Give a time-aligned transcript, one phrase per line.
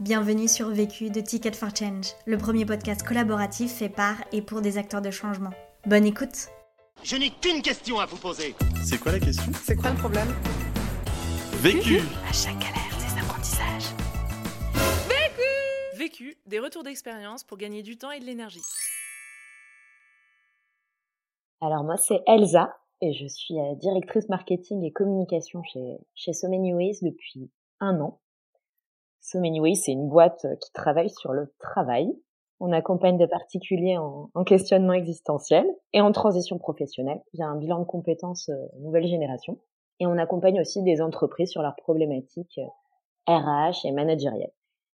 [0.00, 4.62] Bienvenue sur Vécu de Ticket for Change, le premier podcast collaboratif fait par et pour
[4.62, 5.50] des acteurs de changement.
[5.84, 6.48] Bonne écoute
[7.02, 8.54] Je n'ai qu'une question à vous poser.
[8.82, 9.52] C'est quoi la question?
[9.62, 10.28] C'est quoi le problème?
[11.60, 13.94] Vécu À chaque galère, des apprentissages.
[15.98, 18.62] Vécu, des retours d'expérience pour gagner du temps et de l'énergie.
[21.60, 26.48] Alors moi c'est Elsa et je suis euh, directrice marketing et communication chez, chez So
[26.48, 28.18] Many Ways depuis un an.
[29.30, 32.08] So Many Ways c'est une boîte euh, qui travaille sur le travail.
[32.58, 37.78] On accompagne des particuliers en, en questionnement existentiel et en transition professionnelle via un bilan
[37.78, 39.60] de compétences euh, nouvelle génération.
[40.00, 42.58] Et on accompagne aussi des entreprises sur leurs problématiques
[43.28, 44.52] RH et managérielles.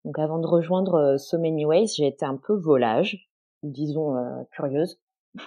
[0.05, 3.29] Donc avant de rejoindre So Many Ways, j'ai été un peu volage,
[3.65, 4.15] disons
[4.53, 5.01] curieuse.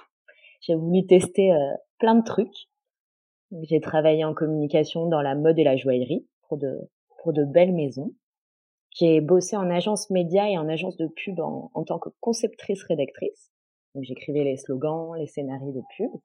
[0.61, 1.51] j'ai voulu tester
[1.99, 2.67] plein de trucs.
[3.61, 6.89] J'ai travaillé en communication dans la mode et la joaillerie pour de,
[7.21, 8.11] pour de belles maisons.
[8.95, 13.51] J'ai bossé en agence média et en agence de pub en, en tant que conceptrice-rédactrice.
[13.95, 16.21] Donc j'écrivais les slogans, les scénarios des pubs.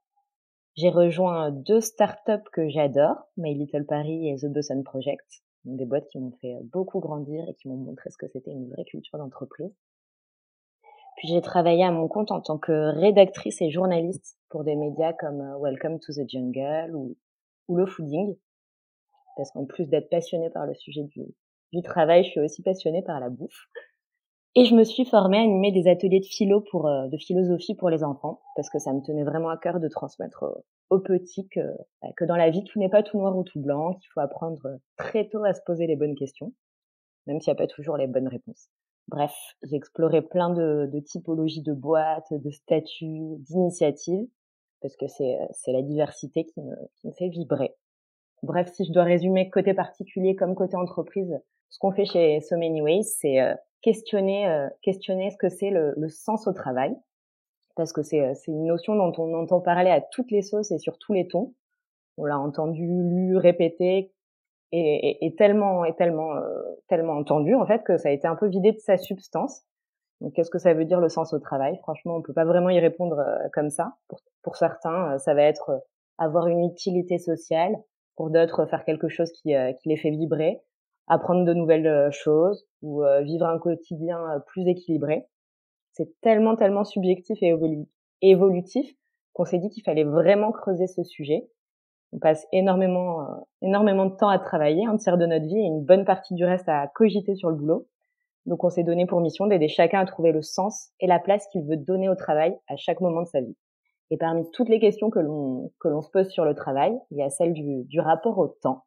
[0.77, 5.27] J'ai rejoint deux startups que j'adore, My Little Paris et The Boson Project,
[5.65, 8.71] des boîtes qui m'ont fait beaucoup grandir et qui m'ont montré ce que c'était une
[8.71, 9.75] vraie culture d'entreprise.
[11.17, 15.15] Puis j'ai travaillé à mon compte en tant que rédactrice et journaliste pour des médias
[15.15, 17.17] comme Welcome to the Jungle ou,
[17.67, 18.37] ou le fooding.
[19.37, 21.23] Parce qu'en plus d'être passionnée par le sujet du,
[21.73, 23.69] du travail, je suis aussi passionnée par la bouffe.
[24.55, 27.91] Et je me suis formée à animer des ateliers de philo pour de philosophie pour
[27.91, 30.45] les enfants parce que ça me tenait vraiment à cœur de transmettre
[30.91, 31.61] aux petits que,
[32.03, 34.21] bah, que dans la vie tout n'est pas tout noir ou tout blanc, qu'il faut
[34.21, 36.53] apprendre très tôt à se poser les bonnes questions,
[37.27, 38.69] même s'il n'y a pas toujours les bonnes réponses.
[39.09, 44.27] Bref, j'ai exploré plein de, de, typologies de boîtes, de statuts, d'initiatives,
[44.83, 47.75] parce que c'est, c'est la diversité qui me, qui me fait vibrer.
[48.43, 52.57] Bref, si je dois résumer côté particulier comme côté entreprise, ce qu'on fait chez So
[52.57, 53.39] Many Ways, c'est
[53.83, 56.97] questionner, questionner ce que c'est le, le, sens au travail,
[57.77, 60.79] parce que c'est, c'est une notion dont on entend parler à toutes les sauces et
[60.79, 61.55] sur tous les tons.
[62.17, 64.13] On l'a entendu, lu, répété,
[64.73, 68.37] et, et, tellement et tellement euh, tellement entendu en fait que ça a été un
[68.37, 69.63] peu vidé de sa substance.
[70.21, 71.79] Donc qu'est-ce que ça veut dire le sens au travail?
[71.83, 73.95] Franchement, on peut pas vraiment y répondre euh, comme ça.
[74.09, 75.83] Pour, pour certains, euh, ça va être
[76.19, 77.77] avoir une utilité sociale.
[78.17, 80.61] Pour d'autres, faire quelque chose qui, qui les fait vibrer,
[81.09, 85.27] apprendre de nouvelles choses ou vivre un quotidien plus équilibré.
[85.93, 87.55] C'est tellement tellement subjectif et
[88.23, 88.95] évolutif
[89.33, 91.49] qu'on s'est dit qu'il fallait vraiment creuser ce sujet
[92.13, 93.25] on passe énormément, euh,
[93.63, 96.45] énormément de temps à travailler, un tiers de notre vie et une bonne partie du
[96.45, 97.87] reste à cogiter sur le boulot.
[98.47, 101.47] Donc on s'est donné pour mission d'aider chacun à trouver le sens et la place
[101.49, 103.57] qu'il veut donner au travail à chaque moment de sa vie.
[104.11, 107.19] Et parmi toutes les questions que l'on que l'on se pose sur le travail, il
[107.19, 108.85] y a celle du, du rapport au temps.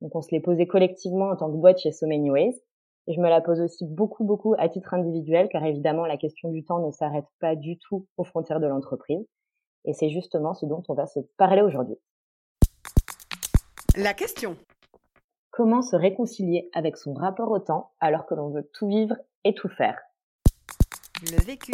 [0.00, 2.60] Donc on se l'est posé collectivement en tant que boîte chez So Many Ways.
[3.08, 6.50] Et je me la pose aussi beaucoup, beaucoup à titre individuel, car évidemment la question
[6.50, 9.24] du temps ne s'arrête pas du tout aux frontières de l'entreprise.
[9.84, 11.96] Et c'est justement ce dont on va se parler aujourd'hui.
[13.96, 14.56] La question.
[15.50, 19.14] Comment se réconcilier avec son rapport au temps alors que l'on veut tout vivre
[19.44, 19.98] et tout faire?
[21.22, 21.72] Le vécu.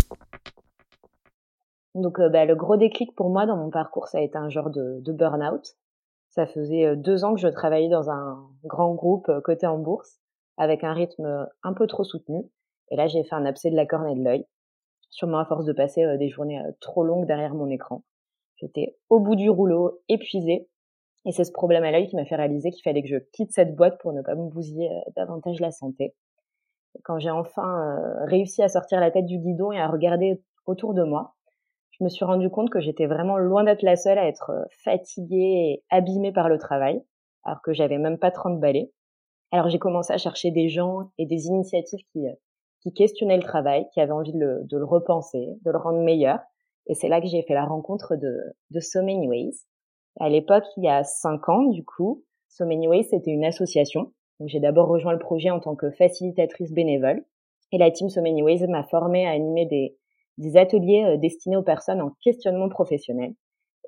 [1.94, 4.50] Donc euh, bah, le gros déclic pour moi dans mon parcours, ça a été un
[4.50, 5.74] genre de, de burn-out.
[6.32, 9.78] Ça faisait euh, deux ans que je travaillais dans un grand groupe euh, coté en
[9.78, 10.18] bourse
[10.58, 12.42] avec un rythme un peu trop soutenu.
[12.90, 14.44] Et là, j'ai fait un abcès de la cornée de l'œil,
[15.08, 18.04] sûrement à force de passer des journées trop longues derrière mon écran.
[18.56, 20.68] J'étais au bout du rouleau, épuisée,
[21.24, 23.52] et c'est ce problème à l'œil qui m'a fait réaliser qu'il fallait que je quitte
[23.52, 26.14] cette boîte pour ne pas me bousiller euh, davantage la santé.
[27.04, 30.94] Quand j'ai enfin euh, réussi à sortir la tête du guidon et à regarder autour
[30.94, 31.34] de moi,
[32.02, 34.64] je me suis rendu compte que j'étais vraiment loin d'être la seule à être euh,
[34.82, 37.00] fatiguée et abîmée par le travail,
[37.44, 38.90] alors que j'avais même pas 30 balais.
[39.52, 42.24] Alors j'ai commencé à chercher des gens et des initiatives qui,
[42.80, 46.40] qui questionnaient le travail, qui avaient envie de le, repenser, de le rendre meilleur.
[46.88, 49.54] Et c'est là que j'ai fait la rencontre de, So Many Ways,
[50.18, 54.12] à l'époque, il y a cinq ans, du coup, So Many Ways, c'était une association.
[54.46, 57.24] J'ai d'abord rejoint le projet en tant que facilitatrice bénévole.
[57.70, 59.96] Et la team So Many Ways m'a formée à animer des,
[60.38, 63.34] des ateliers euh, destinés aux personnes en questionnement professionnel.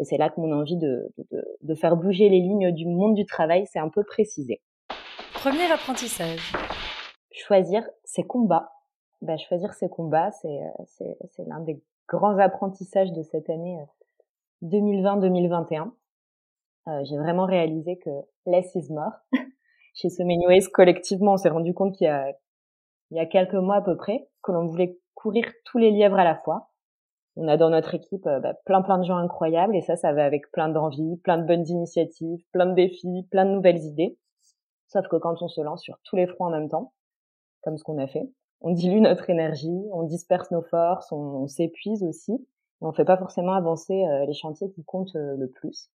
[0.00, 3.14] Et c'est là que mon envie de, de, de faire bouger les lignes du monde
[3.14, 4.61] du travail s'est un peu précisée.
[5.35, 6.52] Premier apprentissage.
[7.31, 8.70] Choisir ses combats.
[9.23, 13.79] Bah, choisir ses combats, c'est, euh, c'est, c'est l'un des grands apprentissages de cette année
[14.62, 15.82] 2020-2021.
[15.82, 15.90] Euh,
[16.87, 18.11] euh, j'ai vraiment réalisé que
[18.47, 19.12] less is more.
[19.94, 22.32] Chez So Many Ways, collectivement, on s'est rendu compte qu'il y a,
[23.11, 26.19] il y a quelques mois à peu près, que l'on voulait courir tous les lièvres
[26.19, 26.70] à la fois.
[27.37, 30.12] On a dans notre équipe euh, bah, plein plein de gens incroyables et ça, ça
[30.12, 34.16] va avec plein d'envie, plein de bonnes initiatives, plein de défis, plein de nouvelles idées.
[34.87, 36.93] Sauf que quand on se lance sur tous les fronts en même temps,
[37.62, 38.31] comme ce qu'on a fait.
[38.61, 42.46] On dilue notre énergie, on disperse nos forces, on, s'épuise aussi.
[42.81, 45.90] on fait pas forcément avancer les chantiers qui comptent le plus.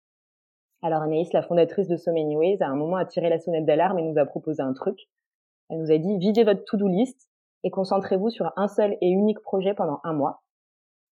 [0.83, 3.67] Alors Anaïs, la fondatrice de So Many Ways, à un moment a tiré la sonnette
[3.67, 5.09] d'alarme et nous a proposé un truc.
[5.71, 7.28] Elle nous a dit videz votre to-do list
[7.65, 10.43] et concentrez-vous sur un seul et unique projet pendant un mois.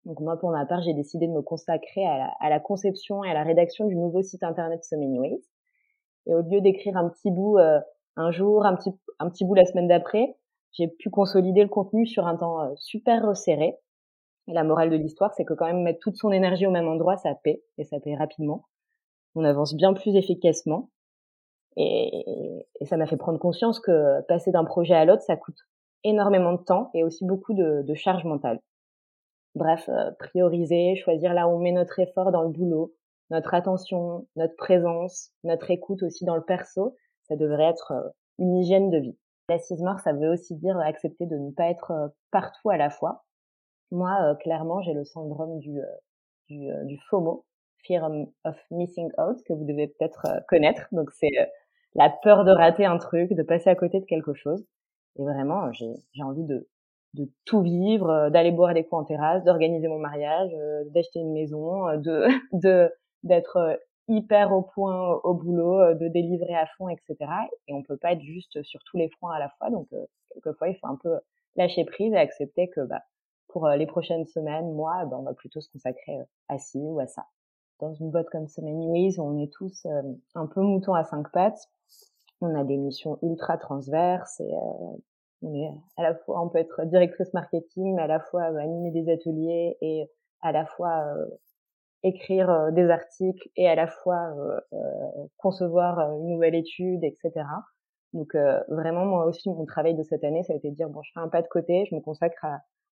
[0.04, 3.34] Donc moi, pour ma part, j'ai décidé de me consacrer à la, conception et à
[3.34, 5.44] la rédaction du nouveau site internet So Many Ways.
[6.26, 7.80] Et au lieu d'écrire un petit bout euh,
[8.16, 10.36] un jour, un petit, un petit bout la semaine d'après,
[10.72, 13.76] j'ai pu consolider le contenu sur un temps euh, super resserré.
[14.48, 16.86] Et la morale de l'histoire, c'est que quand même mettre toute son énergie au même
[16.86, 18.64] endroit, ça paie, et ça paie rapidement
[19.36, 20.90] on avance bien plus efficacement.
[21.76, 25.58] Et, ça m'a fait prendre conscience que passer d'un projet à l'autre, ça coûte
[26.08, 28.60] énormément de temps et aussi beaucoup de, charge mentale.
[29.54, 32.92] Bref, euh, prioriser, choisir là où on met notre effort dans le boulot,
[33.30, 38.08] notre attention, notre présence, notre écoute aussi dans le perso, ça devrait être euh,
[38.38, 39.18] une hygiène de vie.
[39.48, 42.90] L'assise mort, ça veut aussi dire accepter de ne pas être euh, partout à la
[42.90, 43.24] fois.
[43.90, 45.78] Moi, clairement, j'ai le syndrome du,
[46.48, 47.44] du, du FOMO,
[47.86, 48.10] Fear
[48.44, 50.86] of Missing Out, que vous devez peut-être euh, connaître.
[50.92, 51.46] Donc c'est euh,
[51.94, 54.64] la peur de rater un truc, de passer à côté de quelque chose.
[55.18, 56.68] Et vraiment, j'ai envie de,
[57.14, 60.50] de tout vivre, euh, d'aller boire des coups en terrasse, d'organiser mon mariage,
[60.90, 62.90] d'acheter une maison, de de
[63.22, 67.16] d'être hyper au point au boulot, de délivrer à fond, etc.
[67.66, 69.70] Et on peut pas être juste sur tous les fronts à la fois.
[69.70, 69.88] Donc
[70.32, 71.18] quelquefois, il faut un peu
[71.56, 73.02] lâcher prise et accepter que bah,
[73.48, 76.18] pour les prochaines semaines, mois, bah, on va plutôt se consacrer
[76.48, 77.26] à ci ou à ça
[77.80, 80.02] dans une boîte comme Many Ways, on est tous euh,
[80.34, 81.68] un peu moutons à cinq pattes.
[82.40, 84.96] On a des missions ultra transverses et euh,
[85.42, 89.10] on à la fois, on peut être directrice marketing, à la fois euh, animer des
[89.10, 90.10] ateliers et
[90.40, 91.04] à la fois
[92.02, 94.34] écrire des articles et à la fois
[95.38, 97.32] concevoir une nouvelle étude, etc.
[98.12, 98.36] Donc
[98.68, 101.10] vraiment, moi aussi, mon travail de cette année, ça a été de dire bon, je
[101.12, 102.44] fais un pas de côté, je me consacre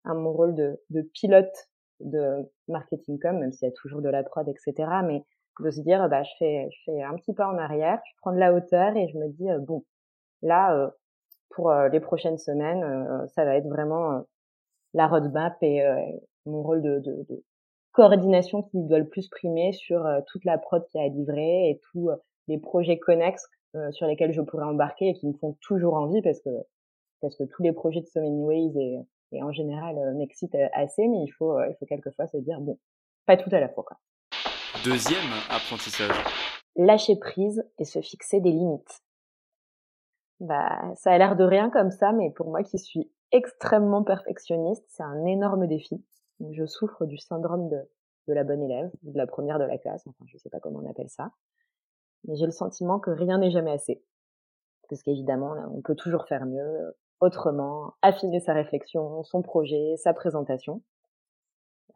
[0.05, 1.69] à, mon rôle de, pilote
[2.01, 4.89] de marketing com, même s'il y a toujours de la prod, etc.
[5.61, 8.33] de se dire, bah, je fais, je fais un petit pas en arrière, je prends
[8.33, 9.85] de la hauteur et je me dis, euh, bon,
[10.43, 10.91] là, euh,
[11.51, 12.85] pour euh, les prochaines semaines,
[13.29, 14.25] ça va être vraiment
[14.95, 15.85] la roadmap et
[16.47, 17.45] mon rôle de, de, de,
[17.93, 22.11] coordination qui doit le plus primer sur toute la prod qui a livré et tous
[22.49, 23.47] les projets connexes
[23.93, 26.51] sur lesquels je pourrais embarquer et qui me font toujours envie parce que
[27.21, 28.99] parce que tous les projets de So Many Ways et
[29.35, 32.79] et en général m'excite euh, assez, mais il faut, il faut quelquefois se dire, bon,
[33.27, 33.85] pas tout à la fois.
[33.85, 33.99] Quoi.
[34.85, 36.15] Deuxième apprentissage.
[36.77, 39.01] Lâcher prise et se fixer des limites.
[40.41, 44.85] Bah, ça a l'air de rien comme ça, mais pour moi qui suis extrêmement perfectionniste,
[44.89, 46.05] c'est un énorme défi.
[46.51, 47.81] Je souffre du syndrome de,
[48.27, 50.91] la bonne élève, de la première de la classe, enfin je sais pas comment on
[50.91, 51.31] appelle ça.
[52.29, 54.05] Mais j'ai le sentiment que rien n'est jamais assez.
[54.91, 60.83] Parce qu'évidemment, on peut toujours faire mieux, autrement, affiner sa réflexion, son projet, sa présentation.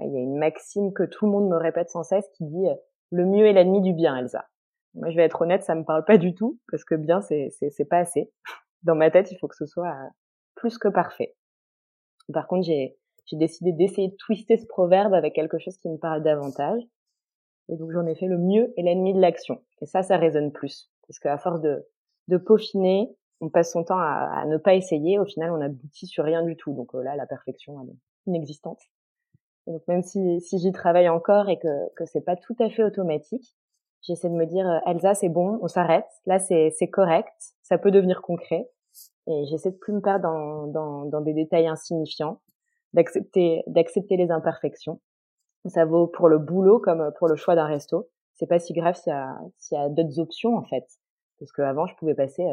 [0.01, 2.69] Il y a une maxime que tout le monde me répète sans cesse qui dit
[2.69, 2.75] euh,
[3.11, 4.47] le mieux est l'ennemi du bien, Elsa.
[4.95, 7.51] Moi, je vais être honnête, ça me parle pas du tout parce que bien, c'est
[7.51, 8.31] c'est pas assez.
[8.83, 10.09] Dans ma tête, il faut que ce soit euh,
[10.55, 11.35] plus que parfait.
[12.33, 12.97] Par contre, j'ai
[13.27, 16.81] j'ai décidé d'essayer de twister ce proverbe avec quelque chose qui me parle davantage.
[17.69, 19.63] Et donc, j'en ai fait le mieux est l'ennemi de l'action.
[19.83, 20.91] Et ça, ça résonne plus.
[21.07, 21.87] Parce qu'à force de,
[22.29, 25.19] de peaufiner, on passe son temps à, ne pas essayer.
[25.19, 26.73] Au final, on aboutit sur rien du tout.
[26.75, 28.81] Donc euh, là, la perfection, elle est inexistante.
[29.69, 32.83] Donc même si, si j'y travaille encore et que que c'est pas tout à fait
[32.83, 33.55] automatique,
[34.03, 36.07] j'essaie de me dire euh, Elsa, c'est bon, on s'arrête.
[36.27, 37.33] Là, c'est c'est correct.
[37.63, 38.69] Ça peut devenir concret.
[39.27, 42.41] Et j'essaie de plus me perdre dans, dans, dans des détails insignifiants,
[42.95, 45.01] d'accepter d'accepter les imperfections.
[45.67, 48.09] Ça vaut pour le boulot comme pour le choix d'un resto.
[48.35, 50.87] C'est pas si grave s'il y a, s'il y a d'autres options en fait.
[51.39, 52.45] Parce qu'avant, je pouvais passer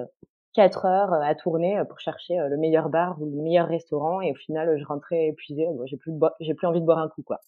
[0.58, 3.42] euh, quatre heures euh, à tourner euh, pour chercher euh, le meilleur bar ou le
[3.42, 5.98] meilleur restaurant et au final je rentrais épuisée j'ai
[6.54, 7.40] plus envie de boire un coup quoi.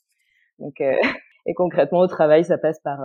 [0.60, 0.82] Donc
[1.46, 3.00] et concrètement au travail ça passe par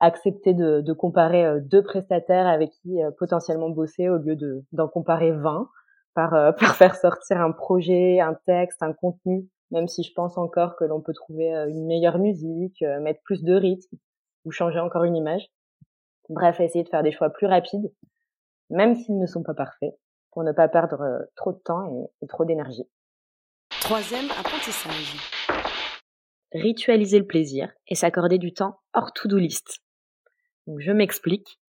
[0.00, 5.32] accepter de, de comparer deux prestataires avec qui potentiellement bosser au lieu de d'en comparer
[5.32, 5.68] 20
[6.14, 10.76] par par faire sortir un projet un texte un contenu même si je pense encore
[10.76, 13.96] que l'on peut trouver une meilleure musique mettre plus de rythme
[14.44, 15.46] ou changer encore une image.
[16.28, 17.92] Bref essayer de faire des choix plus rapides
[18.70, 19.94] même s'ils ne sont pas parfaits,
[20.30, 22.88] pour ne pas perdre euh, trop de temps et, trop d'énergie.
[23.80, 25.16] Troisième apprentissage.
[26.52, 29.80] Ritualiser le plaisir et s'accorder du temps hors to-do list.
[30.66, 31.60] Donc je m'explique.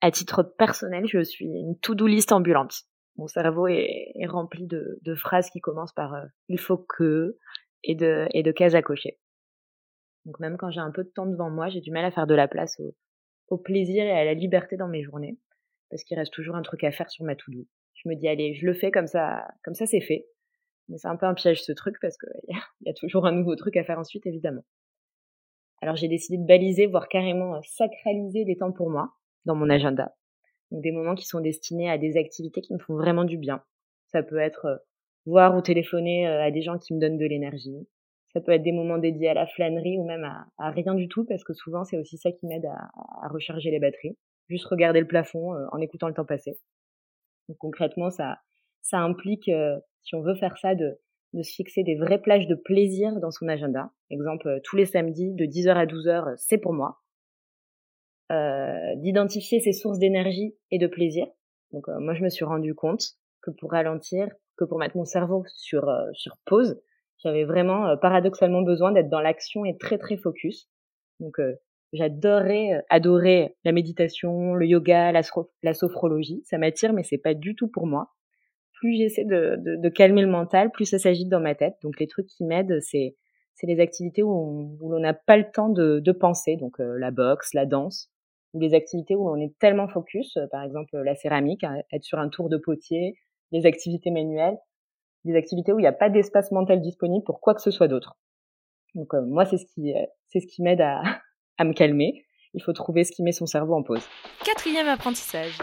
[0.00, 2.84] À titre personnel, je suis une to-do list ambulante.
[3.16, 7.36] Mon cerveau est, rempli de, phrases qui commencent par euh, il faut que
[7.82, 9.18] et de, et de cases à cocher.
[10.24, 12.26] Donc même quand j'ai un peu de temps devant moi, j'ai du mal à faire
[12.26, 12.80] de la place
[13.48, 15.36] au plaisir et à la liberté dans mes journées.
[15.90, 17.66] Parce qu'il reste toujours un truc à faire sur ma to-do.
[17.94, 20.26] Je me dis allez, je le fais comme ça, comme ça c'est fait.
[20.88, 22.30] Mais c'est un peu un piège ce truc parce qu'il
[22.82, 24.62] y, y a toujours un nouveau truc à faire ensuite évidemment.
[25.82, 29.12] Alors j'ai décidé de baliser, voire carrément euh, sacraliser des temps pour moi
[29.46, 30.14] dans mon agenda.
[30.70, 33.62] Donc des moments qui sont destinés à des activités qui me font vraiment du bien.
[34.08, 34.76] Ça peut être euh,
[35.26, 37.88] voir ou téléphoner euh, à des gens qui me donnent de l'énergie.
[38.32, 40.24] Ça peut être des moments dédiés à la flânerie ou même
[40.58, 43.80] à, rien du tout parce que souvent c'est aussi ça qui m'aide à, recharger les
[43.80, 44.16] batteries.
[44.50, 46.58] Juste regarder le plafond en écoutant le temps passer.
[47.48, 48.40] Donc concrètement ça
[48.82, 49.50] ça implique
[50.02, 50.98] si on veut faire ça de
[51.32, 53.90] de se fixer des vraies plages de plaisir dans son agenda.
[54.10, 56.98] Exemple, euh, tous les samedis de 10h à 12h, euh, c'est pour moi.
[58.32, 61.26] Euh, d'identifier ses sources d'énergie et de plaisir.
[61.72, 63.02] Donc moi, je me suis rendu compte
[63.42, 66.80] que pour ralentir, que pour mettre mon cerveau sur sur pause,
[67.18, 70.68] j'avais vraiment paradoxalement besoin d'être dans l'action et très très focus.
[71.18, 71.40] Donc
[71.92, 77.68] j'adorais adorer la méditation, le yoga, la, sophrologie, ça m'attire mais c'est pas du tout
[77.68, 78.10] pour moi
[78.80, 81.74] plus j'essaie de, de, de, calmer le mental, plus ça s'agite dans ma tête.
[81.82, 83.14] Donc les trucs qui m'aident, c'est
[83.54, 87.10] c'est les activités où on n'a pas le temps de, de penser, donc euh, la
[87.10, 88.10] boxe, la danse,
[88.54, 92.04] ou les activités où on est tellement focus, euh, par exemple la céramique, hein, être
[92.04, 93.18] sur un tour de potier,
[93.52, 94.56] les activités manuelles,
[95.24, 97.88] des activités où il n'y a pas d'espace mental disponible pour quoi que ce soit
[97.88, 98.16] d'autre.
[98.94, 99.92] Donc euh, moi c'est ce qui
[100.28, 101.02] c'est ce qui m'aide à,
[101.60, 102.24] à me calmer.
[102.54, 104.02] Il faut trouver ce qui met son cerveau en pause.
[104.46, 105.58] Quatrième apprentissage.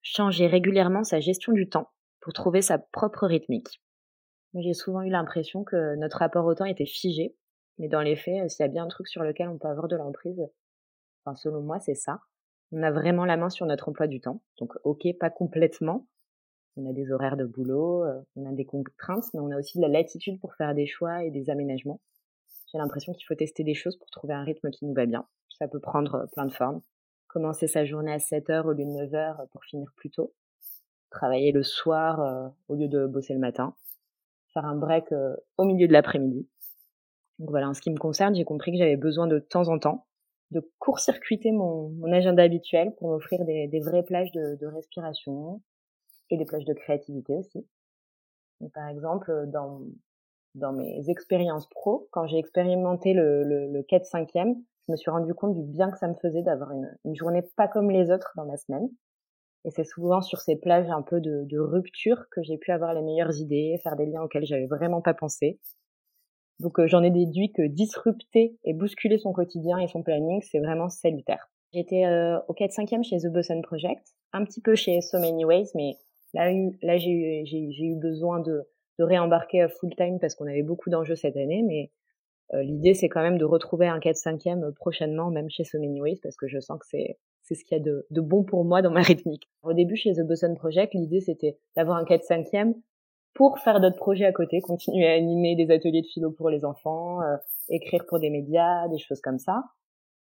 [0.00, 3.82] Changer régulièrement sa gestion du temps pour trouver sa propre rythmique.
[4.54, 7.34] J'ai souvent eu l'impression que notre rapport au temps était figé,
[7.78, 9.88] mais dans les faits, s'il y a bien un truc sur lequel on peut avoir
[9.88, 10.40] de l'emprise,
[11.24, 12.20] enfin selon moi c'est ça.
[12.70, 14.40] On a vraiment la main sur notre emploi du temps.
[14.58, 16.06] Donc ok, pas complètement.
[16.76, 19.78] On a des horaires de boulot, euh, on a des contraintes, mais on a aussi
[19.78, 22.00] de la latitude pour faire des choix et des aménagements.
[22.74, 25.24] J'ai l'impression qu'il faut tester des choses pour trouver un rythme qui nous va bien.
[25.60, 26.82] Ça peut prendre plein de formes.
[27.28, 30.34] Commencer sa journée à 7 heures au lieu de 9 heures pour finir plus tôt
[31.10, 33.76] travailler le soir euh, au lieu de bosser le matin,
[34.52, 36.48] faire un break euh, au milieu de l'après-midi.
[37.38, 39.78] Donc voilà, en ce qui me concerne, j'ai compris que j'avais besoin de temps en
[39.78, 40.06] temps
[40.50, 45.62] de court-circuiter mon, agenda habituel pour m'offrir des, vraies plages de, respiration
[46.30, 47.66] et des plages de créativité aussi.
[48.72, 49.80] Par exemple, dans,
[50.54, 54.56] dans mes expériences pro, quand j'ai expérimenté le, le, le 4-5e,
[54.86, 57.42] je me suis rendu compte du bien que ça me faisait d'avoir une, une journée
[57.56, 58.88] pas comme les autres dans ma semaine.
[59.64, 62.92] Et c'est souvent sur ces plages un peu de, de rupture que j'ai pu avoir
[62.92, 65.58] les meilleures idées, faire des liens auxquels j'avais vraiment pas pensé.
[66.60, 70.60] Donc euh, j'en ai déduit que disrupter et bousculer son quotidien et son planning, c'est
[70.60, 71.50] vraiment salutaire.
[71.72, 75.70] J'étais euh, au 4-5e chez The Boson Project, un petit peu chez So Many Ways,
[75.74, 75.96] mais
[76.34, 78.68] là, là j'ai eu, j'ai, eu besoin de,
[78.98, 81.90] de réembarquer full time parce qu'on avait beaucoup d'enjeux cette année, mais
[82.52, 86.20] euh, l'idée c'est quand même de retrouver un 4-5e prochainement, même chez So Many Ways,
[86.22, 88.64] parce que je sens que c'est c'est ce qu'il y a de, de, bon pour
[88.64, 89.50] moi dans ma rythmique.
[89.62, 92.74] Au début, chez The Boson Project, l'idée c'était d'avoir un 4-5e
[93.34, 96.64] pour faire d'autres projets à côté, continuer à animer des ateliers de philo pour les
[96.64, 97.36] enfants, euh,
[97.68, 99.64] écrire pour des médias, des choses comme ça.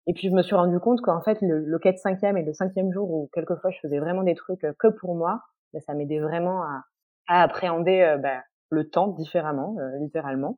[0.07, 2.91] Et puis je me suis rendu compte qu'en fait le, le 4-5e et le 5e
[2.93, 5.41] jour où quelquefois je faisais vraiment des trucs euh, que pour moi,
[5.73, 6.83] ben, ça m'aidait vraiment à,
[7.27, 10.57] à appréhender euh, ben, le temps différemment, littéralement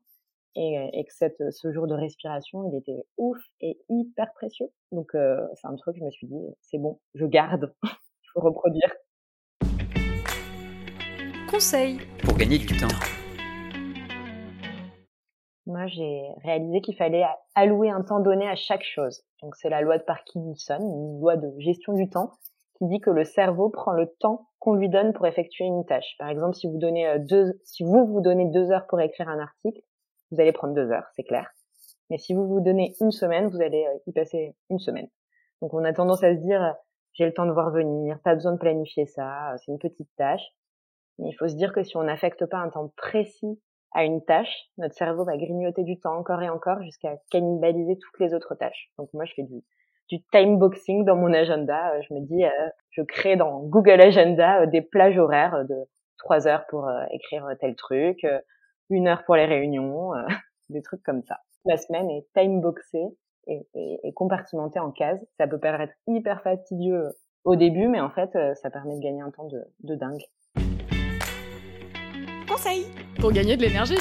[0.56, 4.68] et, euh, et que cette, ce jour de respiration, il était ouf et hyper précieux.
[4.92, 8.42] Donc euh, c'est un truc, je me suis dit, c'est bon, je garde, il faut
[8.42, 8.94] reproduire.
[11.50, 12.88] Conseil pour gagner du temps.
[15.66, 19.22] Moi, j'ai réalisé qu'il fallait allouer un temps donné à chaque chose.
[19.44, 22.32] Donc c'est la loi de Parkinson, une loi de gestion du temps
[22.80, 26.16] qui dit que le cerveau prend le temps qu'on lui donne pour effectuer une tâche.
[26.18, 29.30] Par exemple, si vous donnez euh, deux, si vous vous donnez deux heures pour écrire
[29.30, 29.82] un article,
[30.32, 31.50] vous allez prendre deux heures, c'est clair.
[32.10, 35.10] Mais si vous vous donnez une semaine, vous allez euh, y passer une semaine.
[35.62, 36.74] Donc on a tendance à se dire,
[37.14, 40.46] j'ai le temps de voir venir, pas besoin de planifier ça, c'est une petite tâche.
[41.18, 44.24] Mais il faut se dire que si on n'affecte pas un temps précis à une
[44.24, 48.56] tâche, notre cerveau va grignoter du temps encore et encore jusqu'à cannibaliser toutes les autres
[48.56, 48.90] tâches.
[48.98, 49.62] Donc moi je fais du,
[50.10, 51.94] du time boxing dans mon agenda.
[51.94, 55.76] Euh, je me dis, euh, je crée dans Google Agenda des plages horaires de
[56.18, 58.26] trois heures pour écrire tel truc,
[58.90, 60.24] une heure pour les réunions, euh,
[60.70, 61.38] des trucs comme ça.
[61.66, 63.06] La semaine est time boxée
[63.48, 65.24] et, et, et, compartimentée en cases.
[65.38, 67.10] Ça peut paraître hyper fastidieux
[67.44, 70.24] au début, mais en fait, euh, ça permet de gagner un temps de, de dingue.
[72.48, 72.86] Conseil
[73.20, 73.98] pour gagner de l'énergie.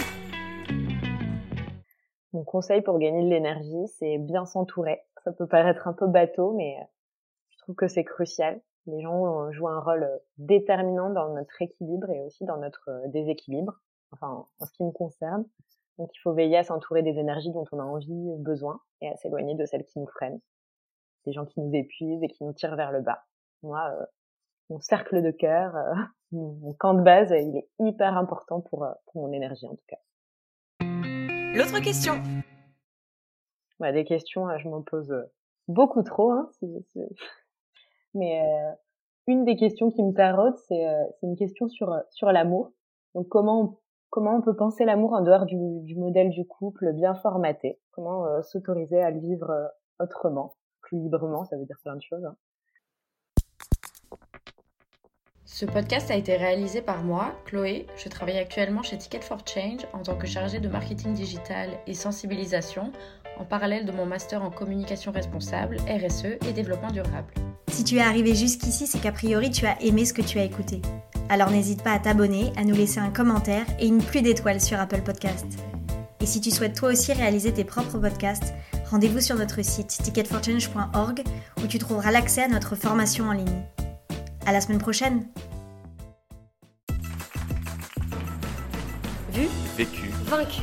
[2.33, 5.01] Mon conseil pour gagner de l'énergie, c'est bien s'entourer.
[5.29, 6.85] Ça peut paraître un peu bateau, mais euh,
[7.51, 8.63] je trouve que c'est crucial.
[8.87, 10.09] Les gens jouent un rôle
[10.39, 13.79] déterminant dans notre équilibre et aussi dans notre déséquilibre
[14.13, 15.45] enfin en ce qui me concerne.
[15.99, 19.17] Donc il faut veiller à s'entourer des énergies dont on a envie, besoin, et à
[19.17, 20.41] s'éloigner de celles qui nous freinent,
[21.27, 23.27] des gens qui nous épuisent et qui nous tirent vers le bas.
[23.63, 24.07] Moi, euh,
[24.71, 25.75] mon cercle de cœur,
[26.33, 29.99] mon camp de base, il est hyper important pour mon énergie en tout cas.
[31.55, 32.23] L'autre question.
[33.81, 35.15] Bah, des questions, je m'en pose
[35.69, 36.33] beaucoup trop.
[36.33, 36.51] Hein,
[38.15, 38.43] Mais
[39.27, 40.85] une des questions qui me taraude, c'est
[41.23, 42.73] une question sur, sur l'amour.
[43.15, 43.79] Donc comment
[44.11, 47.79] comment on peut penser l'amour en dehors du, du, modèle du couple bien formaté?
[47.93, 49.53] Comment s'autoriser à le vivre
[50.01, 51.45] autrement, plus librement?
[51.45, 52.25] Ça veut dire plein de choses.
[52.25, 52.37] Hein.
[55.59, 57.89] Ce podcast a été réalisé par moi, Chloé.
[57.97, 61.95] Je travaille actuellement chez Ticket for Change en tant que chargée de marketing digital et
[61.95, 62.93] sensibilisation
[63.39, 67.33] en parallèle de mon master en communication responsable, RSE et développement durable.
[67.69, 70.45] Si tu es arrivé jusqu'ici, c'est qu'a priori tu as aimé ce que tu as
[70.45, 70.83] écouté.
[71.29, 74.81] Alors n'hésite pas à t'abonner, à nous laisser un commentaire et une pluie d'étoiles sur
[74.81, 75.47] Apple Podcast.
[76.21, 78.55] Et si tu souhaites toi aussi réaliser tes propres podcasts,
[78.91, 81.23] rendez-vous sur notre site ticketforchange.org
[81.63, 83.63] où tu trouveras l'accès à notre formation en ligne.
[84.47, 85.27] À la semaine prochaine.
[89.33, 90.11] Vu, Vécu.
[90.25, 90.63] vaincu.